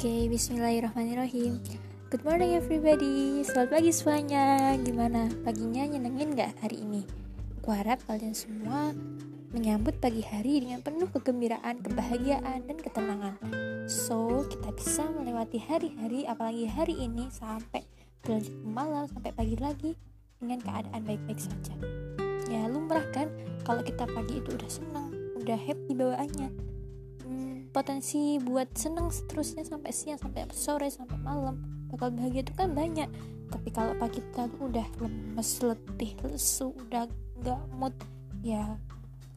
Oke, 0.00 0.32
bismillahirrahmanirrahim. 0.32 1.60
Good 2.08 2.24
morning 2.24 2.56
everybody. 2.56 3.44
Selamat 3.44 3.68
pagi 3.76 3.92
semuanya. 3.92 4.72
Gimana? 4.80 5.28
Paginya 5.44 5.84
nyenengin 5.84 6.32
gak 6.40 6.56
hari 6.64 6.80
ini? 6.80 7.04
Aku 7.60 7.68
harap 7.68 8.00
kalian 8.08 8.32
semua 8.32 8.96
menyambut 9.52 10.00
pagi 10.00 10.24
hari 10.24 10.64
dengan 10.64 10.80
penuh 10.80 11.04
kegembiraan, 11.12 11.84
kebahagiaan, 11.84 12.64
dan 12.64 12.80
ketenangan. 12.80 13.36
So, 13.84 14.48
kita 14.48 14.72
bisa 14.72 15.04
melewati 15.04 15.60
hari-hari 15.60 16.24
Apalagi 16.24 16.64
hari 16.64 16.96
ini 16.96 17.28
sampai 17.28 17.84
berlanjut 18.24 18.56
malam, 18.64 19.04
sampai 19.04 19.36
pagi 19.36 19.60
lagi 19.60 19.92
Dengan 20.40 20.64
keadaan 20.64 21.04
baik-baik 21.04 21.44
saja. 21.44 21.76
Ya 22.48 22.64
lumrah 22.72 23.04
kan 23.12 23.28
Kalau 23.68 23.84
kita 23.84 24.08
pagi 24.08 24.40
itu 24.40 24.48
udah 24.48 24.70
senang 24.72 25.12
Udah 25.36 25.60
happy 25.60 25.92
bawaannya 25.92 26.69
potensi 27.70 28.38
buat 28.42 28.74
seneng 28.74 29.14
seterusnya 29.14 29.62
sampai 29.62 29.90
siang 29.94 30.18
sampai 30.18 30.50
sore 30.50 30.90
sampai 30.90 31.18
malam. 31.22 31.62
Bakal 31.90 32.14
bahagia 32.14 32.42
itu 32.42 32.54
kan 32.54 32.74
banyak. 32.74 33.06
Tapi 33.50 33.68
kalau 33.74 33.94
pagi 33.98 34.22
kita 34.22 34.46
udah 34.58 34.86
lemes 35.02 35.50
letih 35.62 36.14
lesu 36.26 36.74
udah 36.86 37.06
nggak 37.42 37.62
mood 37.78 37.94
ya 38.42 38.78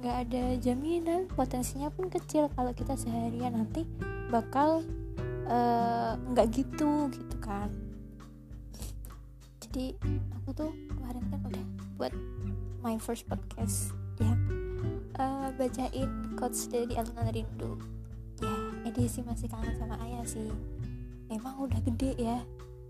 nggak 0.00 0.16
ada 0.26 0.42
jaminan. 0.62 1.26
Potensinya 1.30 1.90
pun 1.90 2.10
kecil. 2.10 2.50
Kalau 2.54 2.72
kita 2.74 2.94
seharian 2.94 3.54
nanti 3.54 3.86
bakal 4.30 4.82
eh, 5.50 6.12
nggak 6.16 6.46
uh, 6.46 6.52
gitu 6.54 6.90
gitu 7.10 7.36
kan. 7.42 7.70
Jadi 9.62 9.94
aku 10.40 10.50
tuh 10.54 10.72
kemarin 10.90 11.22
kan 11.30 11.40
udah 11.46 11.64
buat 11.98 12.12
my 12.82 12.98
first 12.98 13.26
podcast 13.26 13.94
ya. 14.18 14.34
Uh, 15.20 15.52
bacain 15.60 16.08
quotes 16.40 16.64
dari 16.72 16.96
Alun 16.96 17.28
Rindu 17.28 17.99
ya 18.90 19.06
edisi 19.06 19.22
masih 19.22 19.46
kangen 19.46 19.78
sama 19.78 19.94
ayah 20.02 20.26
sih. 20.26 20.50
Emang 21.30 21.54
udah 21.62 21.78
gede 21.86 22.18
ya. 22.18 22.42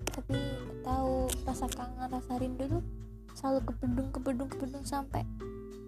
Tapi 0.09 0.41
tahu 0.81 1.29
rasa 1.45 1.69
kangen 1.69 2.09
rasa 2.09 2.41
rindu 2.41 2.81
tuh 2.81 2.84
selalu 3.37 3.61
ke 3.69 3.73
bedung 3.84 4.09
ke 4.09 4.19
bedung 4.25 4.48
ke 4.48 4.56
bedung 4.56 4.84
sampai 4.89 5.28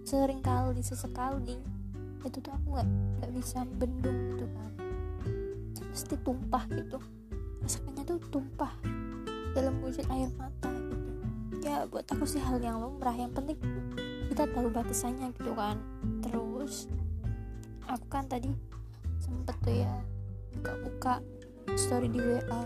sering 0.04 0.44
kali 0.44 0.84
sesekali. 0.84 1.56
Itu 2.20 2.44
tuh 2.44 2.52
aku 2.52 2.76
nggak 2.76 2.88
nggak 3.24 3.32
bisa 3.32 3.64
bendung 3.80 4.36
gitu 4.36 4.46
kan. 4.52 4.70
Pasti 5.80 6.16
tumpah 6.20 6.64
gitu. 6.68 7.00
Rasanya 7.64 8.04
tuh 8.04 8.20
tumpah 8.28 8.72
dalam 9.56 9.80
wujud 9.80 10.04
air 10.12 10.28
mata 10.36 10.68
gitu. 10.68 11.12
Ya 11.64 11.88
buat 11.88 12.04
aku 12.04 12.28
sih 12.28 12.44
hal 12.44 12.60
yang 12.60 12.84
lumrah. 12.84 13.16
Yang 13.16 13.40
penting 13.40 13.58
kita 14.28 14.44
tahu 14.52 14.68
batasannya 14.68 15.32
gitu 15.40 15.56
kan. 15.56 15.80
Terus 16.20 16.84
aku 17.88 18.06
kan 18.12 18.28
tadi 18.28 18.52
sempet 19.32 19.56
tuh 19.64 19.76
ya. 19.80 19.94
Buka-buka 20.52 21.24
story 21.72 22.12
di 22.12 22.20
WA 22.20 22.62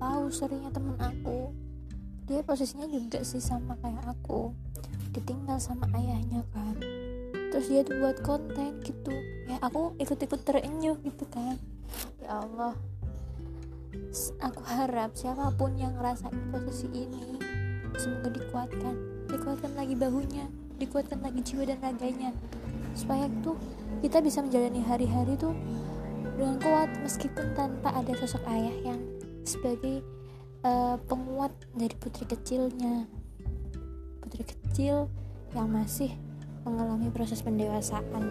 tahu 0.00 0.24
storynya 0.32 0.72
temen 0.72 0.96
aku. 0.96 1.52
Dia 2.24 2.40
posisinya 2.40 2.88
juga 2.88 3.20
sih 3.20 3.44
sama 3.44 3.76
kayak 3.84 4.08
aku. 4.08 4.56
Ditinggal 5.12 5.60
sama 5.60 5.84
ayahnya 5.92 6.40
kan. 6.56 6.80
Terus 7.52 7.68
dia 7.68 7.84
tuh 7.84 8.00
buat 8.00 8.24
konten 8.24 8.80
gitu. 8.80 9.12
Ya 9.44 9.60
aku 9.60 9.92
ikut-ikut 10.00 10.40
terenyuh 10.48 10.96
gitu 11.04 11.28
kan. 11.28 11.60
Ya 12.24 12.40
Allah. 12.40 12.72
Aku 14.40 14.64
harap 14.64 15.12
siapa 15.12 15.52
pun 15.54 15.76
yang 15.76 15.92
ngerasain 16.00 16.48
posisi 16.48 16.88
ini 16.88 17.36
semoga 18.00 18.32
dikuatkan. 18.32 18.96
Dikuatkan 19.28 19.72
lagi 19.76 19.94
bahunya 19.94 20.48
dikuatkan 20.82 21.22
lagi 21.22 21.40
jiwa 21.46 21.62
dan 21.62 21.78
raganya 21.78 22.34
supaya 23.02 23.26
tuh 23.42 23.58
kita 23.98 24.22
bisa 24.22 24.38
menjalani 24.46 24.78
hari-hari 24.78 25.34
tuh 25.34 25.50
dengan 26.38 26.56
kuat 26.62 26.90
meskipun 27.02 27.50
tanpa 27.58 27.90
ada 27.90 28.14
sosok 28.14 28.46
ayah 28.46 28.94
yang 28.94 29.00
sebagai 29.42 30.06
uh, 30.62 30.94
penguat 31.10 31.50
dari 31.74 31.94
putri 31.98 32.24
kecilnya. 32.30 33.10
Putri 34.22 34.46
kecil 34.46 35.10
yang 35.52 35.68
masih 35.68 36.14
mengalami 36.62 37.10
proses 37.10 37.42
pendewasaan. 37.42 38.22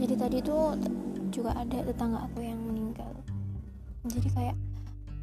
Jadi 0.00 0.14
tadi 0.16 0.38
tuh 0.40 0.76
juga 1.28 1.52
ada 1.52 1.84
tetangga 1.84 2.24
aku 2.24 2.40
yang 2.40 2.60
meninggal. 2.64 3.12
Jadi 4.08 4.28
kayak 4.32 4.56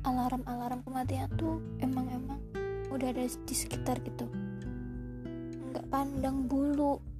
alarm-alarm 0.05 0.85
kematian 0.85 1.29
tuh 1.37 1.57
emang-emang 1.81 2.37
udah 2.93 3.09
ada 3.09 3.25
di 3.25 3.55
sekitar 3.55 3.97
gitu. 4.05 4.29
Nggak 5.73 5.85
pandang 5.89 6.45
bulu 6.45 7.12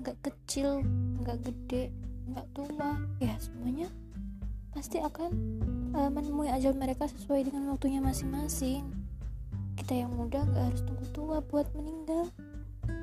nggak 0.00 0.16
kecil 0.24 0.80
nggak 1.20 1.38
gede 1.44 1.92
nggak 2.32 2.46
tua. 2.56 2.96
Ya 3.20 3.34
semuanya 3.36 3.88
pasti 4.72 5.02
akan 5.04 5.30
uh, 5.92 6.08
menemui 6.08 6.48
ajal 6.48 6.72
mereka 6.72 7.04
sesuai 7.10 7.52
dengan 7.52 7.72
waktunya 7.74 8.00
masing-masing. 8.00 8.88
Kita 9.76 9.92
yang 9.92 10.12
muda 10.16 10.44
nggak 10.46 10.64
harus 10.72 10.82
tunggu 10.84 11.06
tua 11.12 11.38
buat 11.44 11.68
meninggal. 11.76 12.32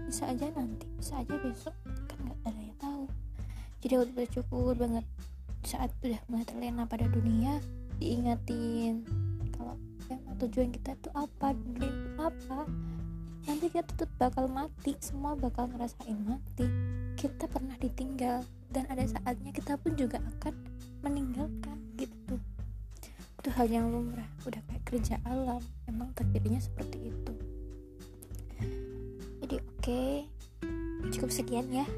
Bisa 0.09 0.29
aja 0.29 0.49
nanti 0.55 0.89
bisa 0.97 1.21
aja 1.21 1.35
besok. 1.41 1.75
Kan 2.09 2.17
nggak 2.25 2.39
ada 2.49 2.61
yang 2.61 2.79
tahu. 2.81 3.03
Jadi 3.79 3.93
aku 3.95 4.11
bersyukur 4.17 4.73
banget 4.73 5.05
saat 5.63 5.91
udah 6.01 6.19
mulai 6.31 6.45
terlena 6.47 6.87
pada 6.87 7.05
dunia 7.11 7.59
diingatin 7.99 9.03
kalau 9.51 9.75
emang 10.07 10.35
tujuan 10.39 10.71
kita 10.71 10.95
itu 10.95 11.09
apa 11.11 11.51
itu 11.51 11.87
apa 12.15 12.63
nanti 13.49 13.65
kita 13.73 13.81
tetap 13.97 14.13
bakal 14.21 14.45
mati 14.45 14.93
semua 15.01 15.33
bakal 15.33 15.65
ngerasain 15.73 16.21
mati. 16.21 16.69
Kita 17.17 17.49
pernah 17.49 17.73
ditinggal 17.81 18.45
dan 18.69 18.85
ada 18.93 19.01
saatnya 19.09 19.49
kita 19.49 19.73
pun 19.81 19.97
juga 19.97 20.21
akan 20.21 20.53
meninggalkan 21.01 21.77
gitu. 21.97 22.37
Itu 23.41 23.49
hal 23.57 23.65
yang 23.73 23.89
lumrah 23.89 24.29
udah 24.45 24.61
kayak 24.69 24.85
kerja 24.85 25.17
alam 25.25 25.65
emang 25.89 26.13
takdirnya 26.13 26.61
seperti 26.61 27.09
itu. 27.09 27.33
Jadi 29.41 29.55
oke 29.57 29.81
okay, 29.81 30.29
cukup 31.09 31.33
sekian 31.33 31.73
ya 31.73 31.89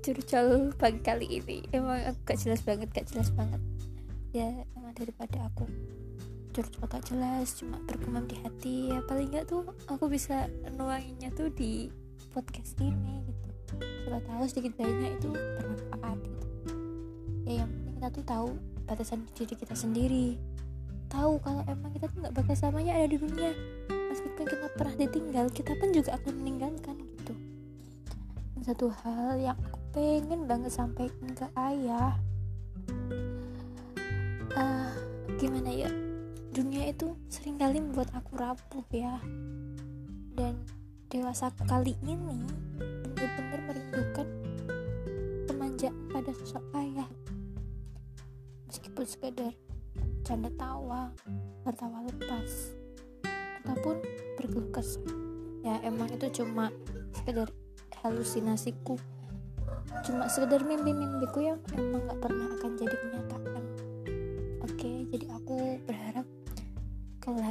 curcol 0.00 0.72
pagi 0.72 1.04
kali 1.04 1.28
ini. 1.36 1.68
Emang 1.68 2.00
aku 2.00 2.32
gak 2.32 2.40
jelas 2.40 2.64
banget 2.64 2.88
gak 2.96 3.12
jelas 3.12 3.28
banget. 3.36 3.60
Ya 4.32 4.64
emang 4.72 4.96
daripada 4.96 5.52
aku 5.52 5.68
curcol 6.58 6.90
gak 6.90 7.06
jelas 7.06 7.54
cuma 7.54 7.78
bergumam 7.86 8.26
di 8.26 8.34
hati. 8.42 8.90
Ya 8.90 8.98
paling 9.06 9.30
nggak 9.30 9.46
tuh 9.46 9.62
aku 9.86 10.10
bisa 10.10 10.50
nuanginnya 10.74 11.30
tuh 11.38 11.46
di 11.54 11.86
podcast 12.34 12.74
ini 12.82 13.22
gitu. 13.30 13.78
Siapa 13.78 14.18
tahu 14.26 14.42
sedikit 14.50 14.74
banyaknya 14.74 15.14
itu 15.14 15.30
bermanfaat 15.30 16.18
gitu. 16.18 16.46
Ya 17.46 17.62
yang 17.62 17.70
penting 17.70 17.94
kita 18.02 18.08
tuh 18.10 18.24
tahu 18.26 18.48
batasan 18.90 19.22
diri 19.38 19.54
kita 19.54 19.74
sendiri. 19.78 20.34
Tahu 21.06 21.38
kalau 21.46 21.62
emang 21.70 21.94
kita 21.94 22.10
tuh 22.10 22.26
nggak 22.26 22.34
bakal 22.34 22.54
selamanya 22.58 22.92
ada 22.98 23.06
di 23.06 23.18
dunia. 23.22 23.54
Meskipun 24.10 24.44
kita 24.50 24.66
pernah 24.74 24.94
ditinggal 24.98 25.46
kita 25.54 25.72
pun 25.78 25.88
juga 25.94 26.18
akan 26.18 26.32
meninggalkan 26.42 26.96
gitu. 27.22 27.34
Dan 28.58 28.62
satu 28.66 28.90
hal 29.06 29.38
yang 29.38 29.54
aku 29.62 29.78
pengen 29.94 30.50
banget 30.50 30.74
sampaikan 30.74 31.30
ke 31.38 31.46
ayah 31.54 32.18
uh, 34.58 34.90
gimana 35.38 35.70
ya 35.70 35.90
dunia 36.58 36.90
itu 36.90 37.14
sering 37.30 37.54
kali 37.54 37.78
membuat 37.78 38.10
aku 38.18 38.34
rapuh 38.34 38.82
ya. 38.90 39.22
Dan 40.34 40.58
dewasa 41.06 41.54
kali 41.70 41.94
ini 42.02 42.18
benar-benar 42.18 43.60
merindukan 43.70 44.26
pemanjaan 45.46 45.94
pada 46.10 46.34
sosok 46.34 46.66
ayah. 46.82 47.06
Meskipun 48.66 49.06
sekedar 49.06 49.54
canda 50.26 50.50
tawa 50.58 51.14
tertawa 51.62 52.02
lepas 52.10 52.74
ataupun 53.62 54.02
berkeluh 54.34 54.66
ya 55.62 55.78
emang 55.86 56.10
itu 56.10 56.42
cuma 56.42 56.74
sekedar 57.14 57.46
halusinasiku. 58.02 58.98
Cuma 60.02 60.26
sekedar 60.26 60.66
mimpi-mimpiku 60.66 61.38
yang 61.38 61.58
emang 61.78 62.02
gak 62.02 62.18
pernah 62.18 62.50
akan 62.58 62.72
jadi 62.74 62.96
kenyataan 62.98 63.57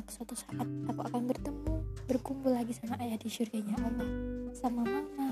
suatu 0.08 0.34
saat 0.34 0.68
aku 0.88 1.02
akan 1.04 1.24
bertemu 1.28 1.74
berkumpul 2.08 2.56
lagi 2.56 2.72
sama 2.72 2.96
ayah 3.04 3.20
di 3.20 3.28
surganya 3.28 3.76
Allah 3.78 4.10
sama 4.56 4.82
mama 4.88 5.28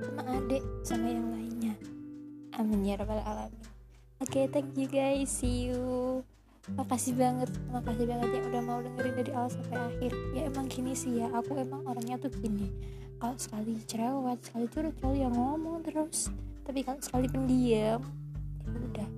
sama 0.00 0.22
adik 0.40 0.62
sama 0.80 1.06
yang 1.08 1.28
lainnya. 1.30 1.74
Amin 2.56 2.84
ya 2.84 2.96
rabbal 2.96 3.20
alamin. 3.20 3.60
Oke 4.24 4.42
okay, 4.42 4.44
thank 4.48 4.72
you 4.74 4.88
guys. 4.88 5.28
See 5.28 5.68
you. 5.68 6.24
Makasih 6.74 7.14
banget 7.20 7.52
makasih 7.68 8.08
banget 8.08 8.28
yang 8.32 8.44
udah 8.48 8.62
mau 8.64 8.80
dengerin 8.80 9.14
dari 9.20 9.30
awal 9.36 9.50
sampai 9.52 9.76
akhir. 9.76 10.12
Ya 10.32 10.48
emang 10.48 10.66
gini 10.72 10.96
sih 10.96 11.20
ya 11.20 11.28
aku 11.28 11.60
emang 11.60 11.84
orangnya 11.84 12.16
tuh 12.16 12.32
gini. 12.32 12.72
Kalau 13.20 13.36
sekali 13.36 13.76
cerewet 13.84 14.40
sekali 14.40 14.66
curcol 14.72 15.12
yang 15.12 15.36
ngomong 15.36 15.84
terus 15.84 16.32
tapi 16.64 16.80
kalau 16.80 17.00
sekali 17.04 17.28
pendiam 17.28 18.00
ya 18.64 18.80
udah 18.88 19.08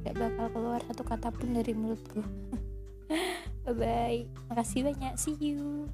gak 0.00 0.14
bakal 0.16 0.46
keluar 0.48 0.80
satu 0.88 1.02
kata 1.04 1.28
pun 1.28 1.52
dari 1.52 1.76
mulutku 1.76 2.24
bye 3.66 3.74
bye 3.74 4.22
makasih 4.46 4.86
banyak. 4.86 5.18
See 5.18 5.34
you 5.42 5.90